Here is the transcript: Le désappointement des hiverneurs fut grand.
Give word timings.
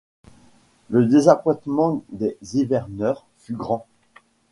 Le 0.89 1.05
désappointement 1.05 2.01
des 2.09 2.35
hiverneurs 2.55 3.23
fut 3.37 3.53
grand. 3.53 3.85